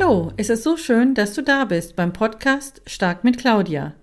[0.00, 3.94] Hallo, es ist so schön, dass du da bist beim Podcast Stark mit Claudia.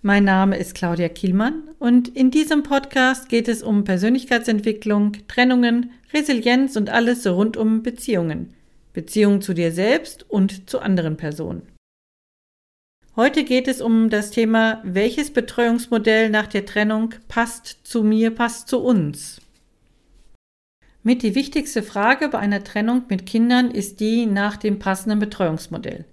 [0.00, 6.76] Mein Name ist Claudia Kielmann und in diesem Podcast geht es um Persönlichkeitsentwicklung, Trennungen, Resilienz
[6.76, 8.54] und alles rund um Beziehungen.
[8.92, 11.62] Beziehungen zu dir selbst und zu anderen Personen.
[13.16, 18.68] Heute geht es um das Thema, welches Betreuungsmodell nach der Trennung passt zu mir, passt
[18.68, 19.40] zu uns.
[21.06, 26.06] Mit die wichtigste Frage bei einer Trennung mit Kindern ist die nach dem passenden Betreuungsmodell.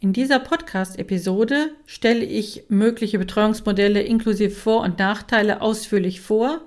[0.00, 6.66] In dieser Podcast-Episode stelle ich mögliche Betreuungsmodelle inklusive Vor- und Nachteile ausführlich vor.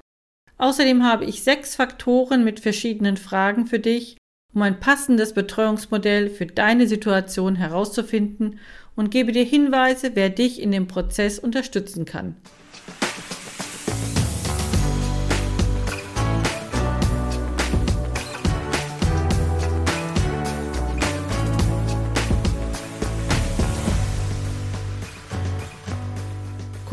[0.60, 4.18] Außerdem habe ich sechs Faktoren mit verschiedenen Fragen für dich,
[4.54, 8.60] um ein passendes Betreuungsmodell für deine Situation herauszufinden
[8.96, 12.36] und gebe dir Hinweise, wer dich in dem Prozess unterstützen kann.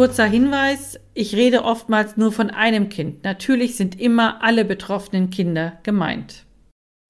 [0.00, 3.22] Kurzer Hinweis, ich rede oftmals nur von einem Kind.
[3.22, 6.46] Natürlich sind immer alle betroffenen Kinder gemeint.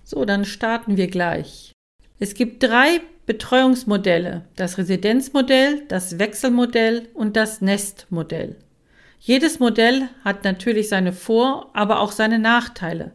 [0.03, 1.71] So, dann starten wir gleich.
[2.19, 8.57] Es gibt drei Betreuungsmodelle, das Residenzmodell, das Wechselmodell und das Nestmodell.
[9.21, 13.13] Jedes Modell hat natürlich seine Vor-, aber auch seine Nachteile.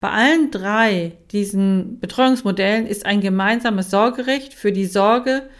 [0.00, 5.50] Bei allen drei diesen Betreuungsmodellen ist ein gemeinsames Sorgerecht für die Sorge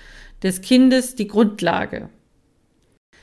[0.43, 2.09] des Kindes die Grundlage.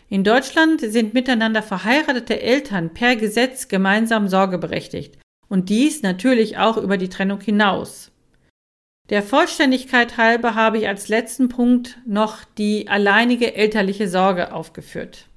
[0.09, 6.97] In Deutschland sind miteinander verheiratete Eltern per Gesetz gemeinsam sorgeberechtigt und dies natürlich auch über
[6.97, 8.11] die Trennung hinaus.
[9.09, 15.27] Der Vollständigkeit halber habe ich als letzten Punkt noch die alleinige elterliche Sorge aufgeführt.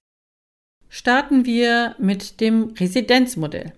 [0.88, 3.72] Starten wir mit dem Residenzmodell.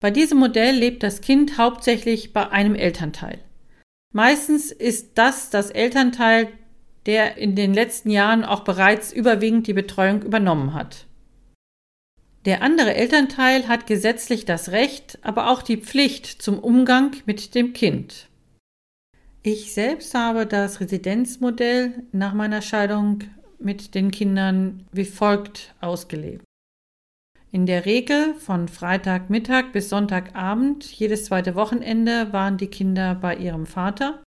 [0.00, 3.38] Bei diesem Modell lebt das Kind hauptsächlich bei einem Elternteil.
[4.12, 6.52] Meistens ist das das Elternteil
[7.06, 11.06] der in den letzten Jahren auch bereits überwiegend die Betreuung übernommen hat.
[12.44, 17.72] Der andere Elternteil hat gesetzlich das Recht, aber auch die Pflicht zum Umgang mit dem
[17.72, 18.28] Kind.
[19.42, 23.24] Ich selbst habe das Residenzmodell nach meiner Scheidung
[23.58, 26.44] mit den Kindern wie folgt ausgelebt.
[27.52, 33.66] In der Regel von Freitagmittag bis Sonntagabend, jedes zweite Wochenende waren die Kinder bei ihrem
[33.66, 34.22] Vater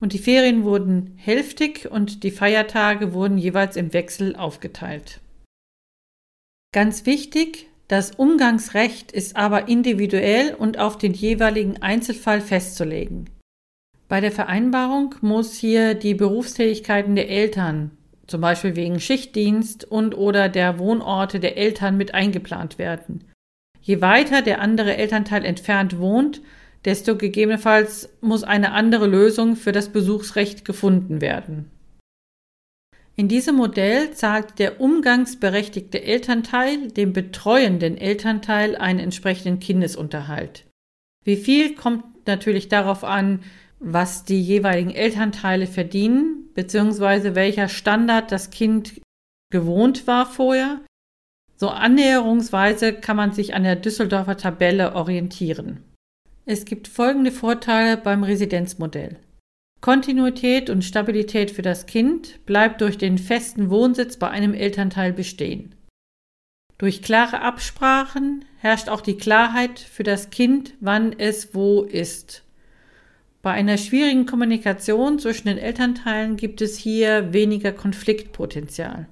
[0.00, 5.20] und die Ferien wurden hälftig und die Feiertage wurden jeweils im Wechsel aufgeteilt.
[6.72, 13.30] Ganz wichtig, das Umgangsrecht ist aber individuell und auf den jeweiligen Einzelfall festzulegen.
[14.08, 17.90] Bei der Vereinbarung muss hier die Berufstätigkeiten der Eltern,
[18.26, 23.24] zum Beispiel wegen Schichtdienst und oder der Wohnorte der Eltern mit eingeplant werden.
[23.80, 26.42] Je weiter der andere Elternteil entfernt wohnt,
[26.88, 31.70] desto gegebenenfalls muss eine andere Lösung für das Besuchsrecht gefunden werden.
[33.14, 40.64] In diesem Modell zahlt der umgangsberechtigte Elternteil dem betreuenden Elternteil einen entsprechenden Kindesunterhalt.
[41.24, 43.40] Wie viel kommt natürlich darauf an,
[43.80, 48.98] was die jeweiligen Elternteile verdienen, beziehungsweise welcher Standard das Kind
[49.50, 50.80] gewohnt war vorher.
[51.56, 55.84] So annäherungsweise kann man sich an der Düsseldorfer Tabelle orientieren.
[56.50, 59.18] Es gibt folgende Vorteile beim Residenzmodell.
[59.82, 65.74] Kontinuität und Stabilität für das Kind bleibt durch den festen Wohnsitz bei einem Elternteil bestehen.
[66.78, 72.44] Durch klare Absprachen herrscht auch die Klarheit für das Kind, wann es wo ist.
[73.42, 79.06] Bei einer schwierigen Kommunikation zwischen den Elternteilen gibt es hier weniger Konfliktpotenzial.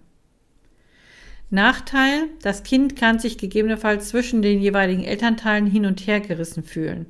[1.50, 7.04] Nachteil, das Kind kann sich gegebenenfalls zwischen den jeweiligen Elternteilen hin und her gerissen fühlen.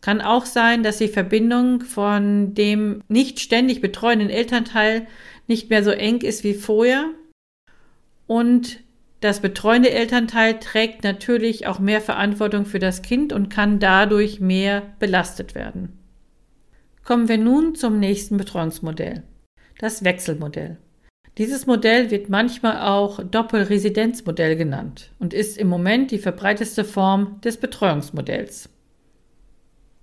[0.00, 5.06] Kann auch sein, dass die Verbindung von dem nicht ständig betreuenden Elternteil
[5.46, 7.10] nicht mehr so eng ist wie vorher.
[8.26, 8.80] Und
[9.20, 14.82] das betreuende Elternteil trägt natürlich auch mehr Verantwortung für das Kind und kann dadurch mehr
[14.98, 15.98] belastet werden.
[17.04, 19.24] Kommen wir nun zum nächsten Betreuungsmodell,
[19.78, 20.78] das Wechselmodell.
[21.36, 27.56] Dieses Modell wird manchmal auch Doppelresidenzmodell genannt und ist im Moment die verbreiteste Form des
[27.58, 28.68] Betreuungsmodells.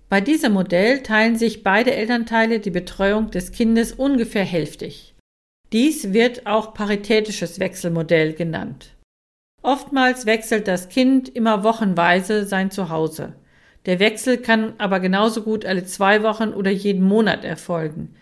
[0.08, 5.14] Bei diesem Modell teilen sich beide Elternteile die Betreuung des Kindes ungefähr hälftig.
[5.72, 8.96] Dies wird auch paritätisches Wechselmodell genannt.
[9.62, 13.34] Oftmals wechselt das Kind immer wochenweise sein Zuhause.
[13.84, 18.14] Der Wechsel kann aber genauso gut alle zwei Wochen oder jeden Monat erfolgen.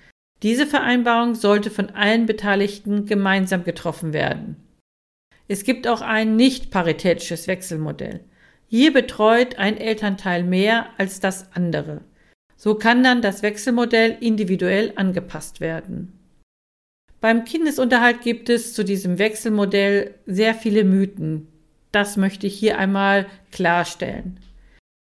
[0.42, 4.56] Diese Vereinbarung sollte von allen Beteiligten gemeinsam getroffen werden.
[5.48, 8.24] Es gibt auch ein nicht paritätisches Wechselmodell.
[8.68, 12.00] Hier betreut ein Elternteil mehr als das andere.
[12.56, 16.12] So kann dann das Wechselmodell individuell angepasst werden.
[17.20, 21.48] Beim Kindesunterhalt gibt es zu diesem Wechselmodell sehr viele Mythen.
[21.92, 24.40] Das möchte ich hier einmal klarstellen.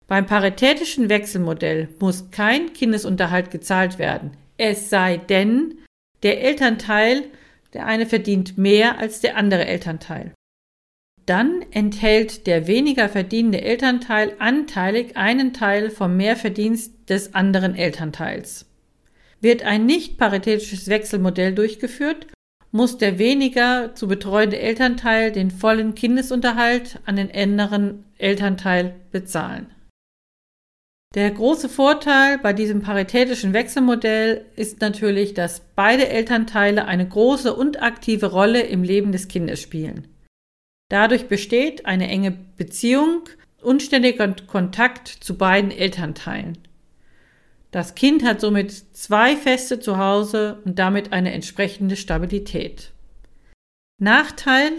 [0.07, 5.77] Beim paritätischen Wechselmodell muss kein Kindesunterhalt gezahlt werden, es sei denn,
[6.23, 7.25] der Elternteil,
[7.73, 10.33] der eine verdient mehr als der andere Elternteil.
[11.29, 18.65] Dann enthält der weniger verdienende Elternteil anteilig einen Teil vom Mehrverdienst des anderen Elternteils.
[19.39, 22.25] Wird ein nicht paritätisches Wechselmodell durchgeführt,
[22.71, 29.67] muss der weniger zu betreuende Elternteil den vollen Kindesunterhalt an den anderen Elternteil bezahlen.
[31.13, 37.83] Der große Vorteil bei diesem paritätischen Wechselmodell ist natürlich, dass beide Elternteile eine große und
[37.83, 40.07] aktive Rolle im Leben des Kindes spielen.
[40.89, 43.23] Dadurch besteht eine enge Beziehung
[43.61, 46.57] und ständiger Kontakt zu beiden Elternteilen.
[47.71, 52.91] Das Kind hat somit zwei feste Zuhause und damit eine entsprechende Stabilität.
[54.01, 54.71] Nachteil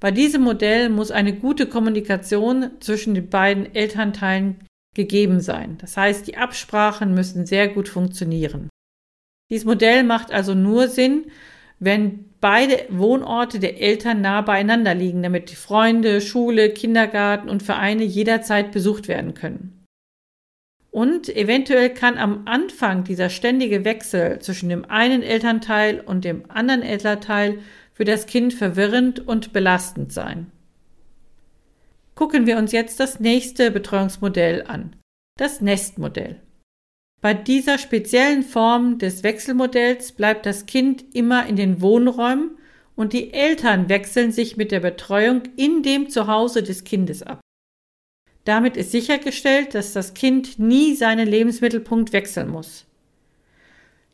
[0.00, 4.60] bei diesem Modell muss eine gute Kommunikation zwischen den beiden Elternteilen
[4.94, 5.76] gegeben sein.
[5.78, 8.68] Das heißt, die Absprachen müssen sehr gut funktionieren.
[9.50, 11.26] Dieses Modell macht also nur Sinn,
[11.80, 18.04] wenn beide Wohnorte der Eltern nah beieinander liegen, damit die Freunde, Schule, Kindergarten und Vereine
[18.04, 19.84] jederzeit besucht werden können.
[20.90, 26.82] Und eventuell kann am Anfang dieser ständige Wechsel zwischen dem einen Elternteil und dem anderen
[26.82, 27.58] Elternteil
[27.92, 30.50] für das Kind verwirrend und belastend sein.
[32.14, 34.96] Gucken wir uns jetzt das nächste Betreuungsmodell an,
[35.36, 36.40] das Nestmodell.
[37.20, 42.52] Bei dieser speziellen Form des Wechselmodells bleibt das Kind immer in den Wohnräumen
[42.94, 47.40] und die Eltern wechseln sich mit der Betreuung in dem Zuhause des Kindes ab.
[48.44, 52.86] Damit ist sichergestellt, dass das Kind nie seinen Lebensmittelpunkt wechseln muss.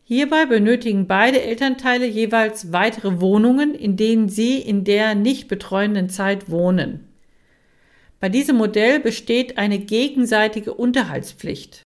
[0.02, 6.50] Hierbei benötigen beide Elternteile jeweils weitere Wohnungen, in denen sie in der nicht betreuenden Zeit
[6.50, 7.08] wohnen.
[8.18, 11.83] Bei diesem Modell besteht eine gegenseitige Unterhaltspflicht.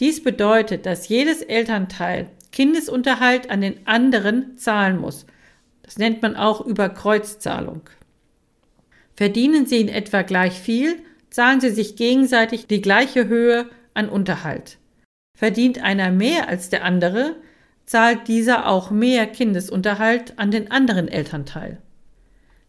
[0.00, 5.26] Dies bedeutet, dass jedes Elternteil Kindesunterhalt an den anderen zahlen muss.
[5.82, 7.82] Das nennt man auch Überkreuzzahlung.
[9.16, 10.96] Verdienen sie in etwa gleich viel,
[11.30, 14.78] zahlen sie sich gegenseitig die gleiche Höhe an Unterhalt.
[15.36, 17.36] Verdient einer mehr als der andere,
[17.86, 21.78] zahlt dieser auch mehr Kindesunterhalt an den anderen Elternteil.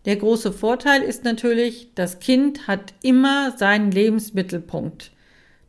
[0.05, 5.11] Der große Vorteil ist natürlich, das Kind hat immer seinen Lebensmittelpunkt.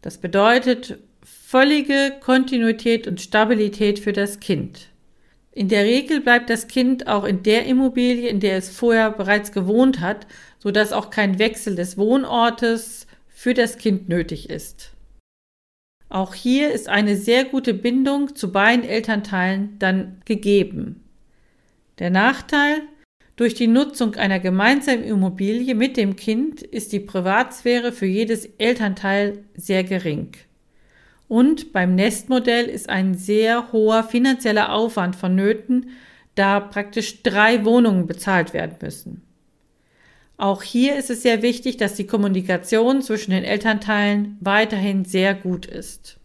[0.02, 0.98] Das bedeutet
[1.48, 4.88] völlige Kontinuität und Stabilität für das Kind.
[5.52, 9.52] In der Regel bleibt das Kind auch in der Immobilie, in der es vorher bereits
[9.52, 10.26] gewohnt hat,
[10.58, 14.90] sodass auch kein Wechsel des Wohnortes für das Kind nötig ist.
[16.08, 21.04] Auch hier ist eine sehr gute Bindung zu beiden Elternteilen dann gegeben.
[22.00, 22.82] Der Nachteil,
[23.36, 29.44] durch die Nutzung einer gemeinsamen Immobilie mit dem Kind ist die Privatsphäre für jedes Elternteil
[29.54, 30.32] sehr gering.
[31.28, 35.90] Und beim Nestmodell ist ein sehr hoher finanzieller Aufwand vonnöten,
[36.34, 39.22] da praktisch drei Wohnungen bezahlt werden müssen.
[40.36, 45.66] Auch hier ist es sehr wichtig, dass die Kommunikation zwischen den Elternteilen weiterhin sehr gut
[45.66, 46.18] ist.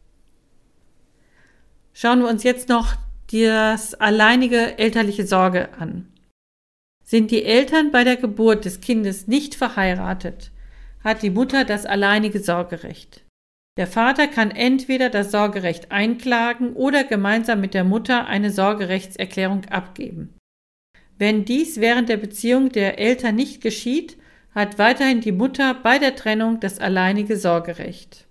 [1.93, 2.95] Schauen wir uns jetzt noch
[3.31, 6.07] das alleinige elterliche Sorge an.
[7.03, 10.51] Sind die Eltern bei der Geburt des Kindes nicht verheiratet,
[11.03, 13.23] hat die Mutter das alleinige Sorgerecht.
[13.77, 20.35] Der Vater kann entweder das Sorgerecht einklagen oder gemeinsam mit der Mutter eine Sorgerechtserklärung abgeben.
[21.17, 24.17] Wenn dies während der Beziehung der Eltern nicht geschieht,
[24.53, 28.25] hat weiterhin die Mutter bei der Trennung das alleinige Sorgerecht.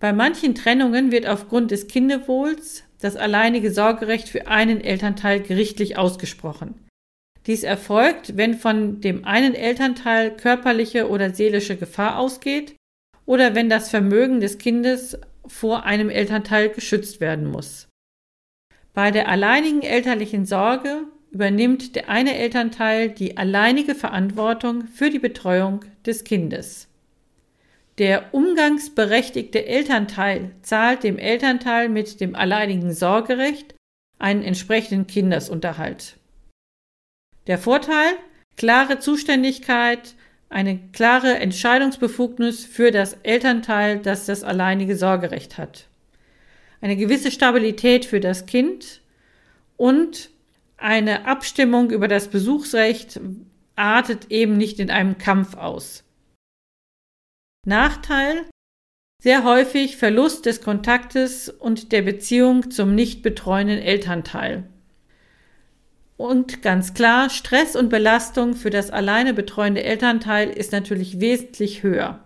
[0.00, 6.74] Bei manchen Trennungen wird aufgrund des Kindewohls das alleinige Sorgerecht für einen Elternteil gerichtlich ausgesprochen.
[7.46, 12.74] Dies erfolgt, wenn von dem einen Elternteil körperliche oder seelische Gefahr ausgeht
[13.26, 17.88] oder wenn das Vermögen des Kindes vor einem Elternteil geschützt werden muss.
[18.94, 25.84] Bei der alleinigen elterlichen Sorge übernimmt der eine Elternteil die alleinige Verantwortung für die Betreuung
[26.06, 26.88] des Kindes.
[27.98, 33.74] Der umgangsberechtigte Elternteil zahlt dem Elternteil mit dem alleinigen Sorgerecht
[34.18, 36.16] einen entsprechenden Kindesunterhalt.
[37.46, 38.14] Der Vorteil?
[38.56, 40.14] Klare Zuständigkeit,
[40.48, 45.88] eine klare Entscheidungsbefugnis für das Elternteil, das das alleinige Sorgerecht hat.
[46.80, 49.00] Eine gewisse Stabilität für das Kind
[49.76, 50.30] und
[50.76, 53.20] eine Abstimmung über das Besuchsrecht
[53.76, 56.04] artet eben nicht in einem Kampf aus.
[57.66, 58.44] Nachteil?
[59.22, 64.68] Sehr häufig Verlust des Kontaktes und der Beziehung zum nicht betreuenden Elternteil.
[66.16, 72.20] Und ganz klar, Stress und Belastung für das alleine betreuende Elternteil ist natürlich wesentlich höher.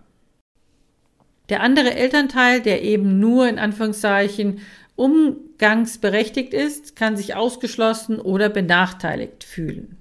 [1.48, 4.60] Der andere Elternteil, der eben nur in Anführungszeichen
[4.94, 9.96] umgangsberechtigt ist, kann sich ausgeschlossen oder benachteiligt fühlen.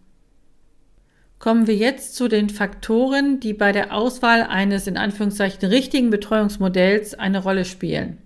[1.40, 7.16] Kommen wir jetzt zu den Faktoren, die bei der Auswahl eines in Anführungszeichen richtigen Betreuungsmodells
[7.16, 8.22] eine Rolle spielen.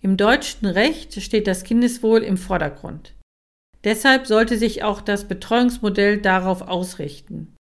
[0.00, 3.15] Im deutschen Recht steht das Kindeswohl im Vordergrund.
[3.86, 7.54] Deshalb sollte sich auch das Betreuungsmodell darauf ausrichten.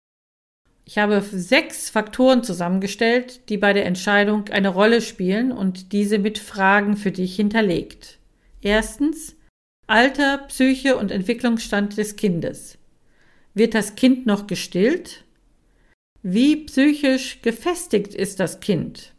[0.85, 6.37] Ich habe sechs Faktoren zusammengestellt, die bei der Entscheidung eine Rolle spielen und diese mit
[6.37, 8.19] Fragen für dich hinterlegt.
[8.61, 9.35] Erstens
[9.85, 12.77] Alter, Psyche und Entwicklungsstand des Kindes.
[13.53, 15.25] Wird das Kind noch gestillt?
[16.21, 19.13] Wie psychisch gefestigt ist das Kind?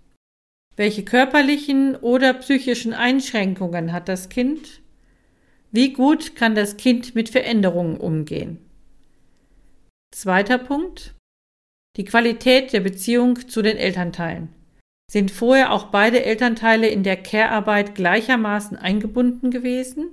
[0.76, 4.80] Welche körperlichen oder psychischen Einschränkungen hat das Kind?
[5.74, 8.58] Wie gut kann das Kind mit Veränderungen umgehen?
[10.14, 11.16] Zweiter Punkt.
[11.96, 14.50] Die Qualität der Beziehung zu den Elternteilen.
[15.10, 20.10] Sind vorher auch beide Elternteile in der Care-Arbeit gleichermaßen eingebunden gewesen?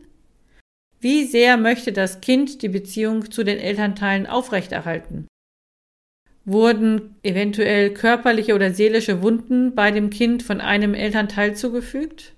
[1.00, 5.28] Wie sehr möchte das Kind die Beziehung zu den Elternteilen aufrechterhalten?
[6.44, 12.34] Wurden eventuell körperliche oder seelische Wunden bei dem Kind von einem Elternteil zugefügt?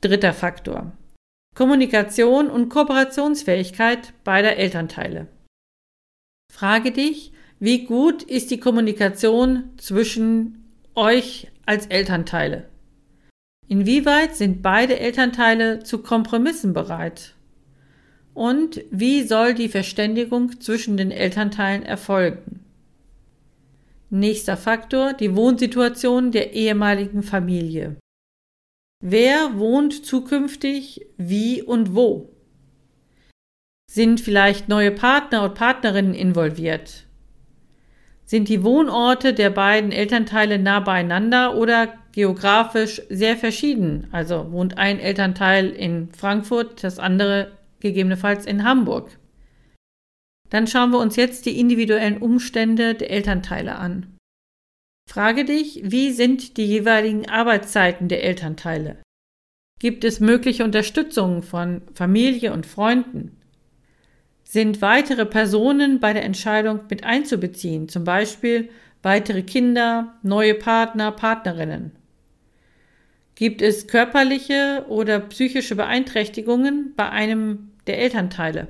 [0.00, 0.92] Dritter Faktor.
[1.58, 5.26] Kommunikation und Kooperationsfähigkeit beider Elternteile.
[6.52, 12.68] Frage dich, wie gut ist die Kommunikation zwischen euch als Elternteile?
[13.66, 17.34] Inwieweit sind beide Elternteile zu Kompromissen bereit?
[18.34, 22.60] Und wie soll die Verständigung zwischen den Elternteilen erfolgen?
[24.10, 27.96] Nächster Faktor, die Wohnsituation der ehemaligen Familie.
[29.00, 32.30] Wer wohnt zukünftig wie und wo?
[33.88, 37.06] Sind vielleicht neue Partner und Partnerinnen involviert?
[38.24, 44.08] Sind die Wohnorte der beiden Elternteile nah beieinander oder geografisch sehr verschieden?
[44.10, 49.16] Also wohnt ein Elternteil in Frankfurt, das andere gegebenenfalls in Hamburg.
[50.50, 54.17] Dann schauen wir uns jetzt die individuellen Umstände der Elternteile an.
[55.08, 58.98] Frage dich, wie sind die jeweiligen Arbeitszeiten der Elternteile?
[59.80, 63.40] Gibt es mögliche Unterstützung von Familie und Freunden?
[64.44, 68.68] Sind weitere Personen bei der Entscheidung mit einzubeziehen, zum Beispiel
[69.02, 71.92] weitere Kinder, neue Partner, Partnerinnen?
[73.34, 78.68] Gibt es körperliche oder psychische Beeinträchtigungen bei einem der Elternteile?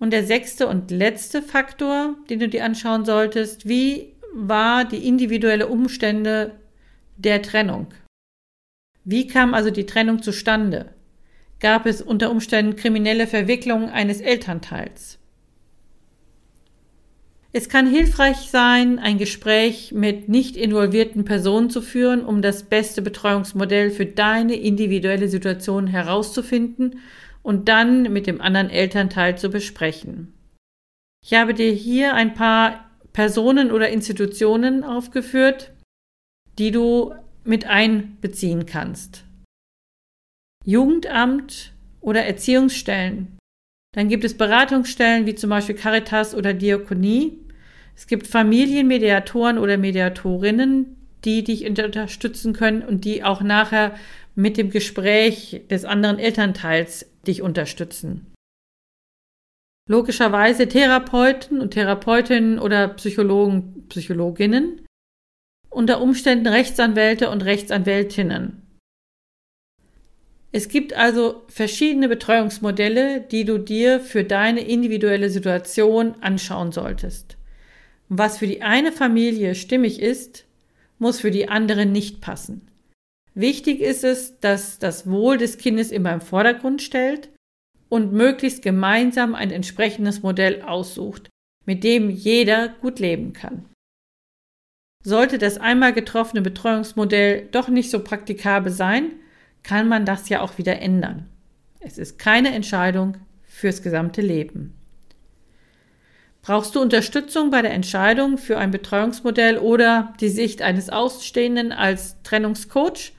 [0.00, 5.66] Und der sechste und letzte Faktor, den du dir anschauen solltest, wie war die individuelle
[5.66, 6.52] Umstände
[7.16, 7.88] der Trennung.
[9.04, 10.94] Wie kam also die Trennung zustande?
[11.60, 15.18] Gab es unter Umständen kriminelle Verwicklungen eines Elternteils?
[17.50, 23.00] Es kann hilfreich sein, ein Gespräch mit nicht involvierten Personen zu führen, um das beste
[23.00, 27.00] Betreuungsmodell für deine individuelle Situation herauszufinden
[27.42, 30.34] und dann mit dem anderen Elternteil zu besprechen.
[31.24, 32.87] Ich habe dir hier ein paar
[33.18, 35.72] Personen oder Institutionen aufgeführt,
[36.56, 39.24] die du mit einbeziehen kannst.
[40.64, 43.36] Jugendamt oder Erziehungsstellen.
[43.92, 47.40] Dann gibt es Beratungsstellen wie zum Beispiel Caritas oder Diakonie.
[47.96, 53.96] Es gibt Familienmediatoren oder Mediatorinnen, die dich unterstützen können und die auch nachher
[54.36, 58.27] mit dem Gespräch des anderen Elternteils dich unterstützen
[59.88, 64.86] logischerweise Therapeuten und Therapeutinnen oder Psychologen, Psychologinnen,
[65.70, 68.62] unter Umständen Rechtsanwälte und Rechtsanwältinnen.
[70.52, 77.36] Es gibt also verschiedene Betreuungsmodelle, die du dir für deine individuelle Situation anschauen solltest.
[78.08, 80.46] Was für die eine Familie stimmig ist,
[80.98, 82.68] muss für die andere nicht passen.
[83.34, 87.28] Wichtig ist es, dass das Wohl des Kindes immer im Vordergrund stellt
[87.88, 91.28] und möglichst gemeinsam ein entsprechendes Modell aussucht,
[91.64, 93.66] mit dem jeder gut leben kann.
[95.04, 99.12] Sollte das einmal getroffene Betreuungsmodell doch nicht so praktikabel sein,
[99.62, 101.28] kann man das ja auch wieder ändern.
[101.80, 104.74] Es ist keine Entscheidung fürs gesamte Leben.
[106.42, 112.16] Brauchst du Unterstützung bei der Entscheidung für ein Betreuungsmodell oder die Sicht eines Ausstehenden als
[112.22, 113.12] Trennungscoach?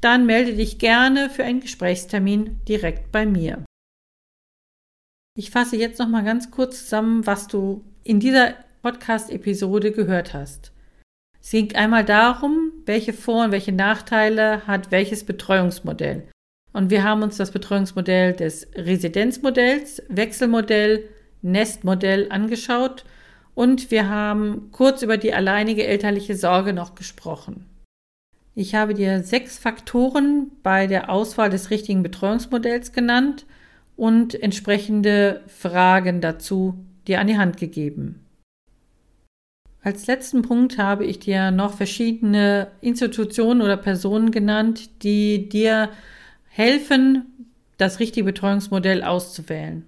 [0.00, 3.65] Dann melde dich gerne für einen Gesprächstermin direkt bei mir.
[5.38, 10.72] Ich fasse jetzt noch mal ganz kurz zusammen, was du in dieser Podcast-Episode gehört hast.
[11.42, 16.26] Es ging einmal darum, welche Vor- und welche Nachteile hat welches Betreuungsmodell.
[16.72, 21.06] Und wir haben uns das Betreuungsmodell des Residenzmodells, Wechselmodell,
[21.42, 23.04] Nestmodell angeschaut
[23.54, 27.66] und wir haben kurz über die alleinige elterliche Sorge noch gesprochen.
[28.54, 33.44] Ich habe dir sechs Faktoren bei der Auswahl des richtigen Betreuungsmodells genannt
[33.96, 36.74] und entsprechende Fragen dazu
[37.06, 38.20] dir an die Hand gegeben.
[39.82, 45.90] Als letzten Punkt habe ich dir noch verschiedene Institutionen oder Personen genannt, die dir
[46.48, 49.86] helfen, das richtige Betreuungsmodell auszuwählen.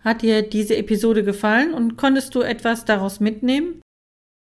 [0.00, 3.80] Hat dir diese Episode gefallen und konntest du etwas daraus mitnehmen?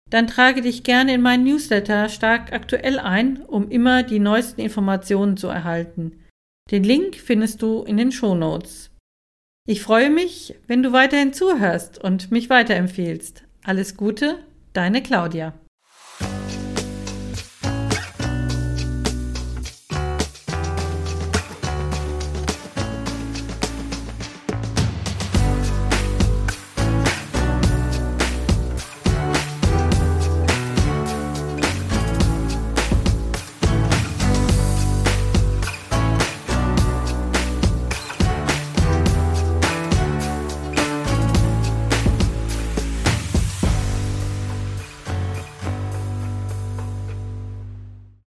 [0.10, 5.36] Dann trage dich gerne in meinen Newsletter stark aktuell ein, um immer die neuesten Informationen
[5.36, 6.24] zu erhalten.
[6.72, 8.92] Den Link findest du in den Shownotes.
[9.66, 13.44] Ich freue mich, wenn du weiterhin zuhörst und mich weiterempfehlst.
[13.64, 14.40] Alles Gute,
[14.74, 15.54] deine Claudia.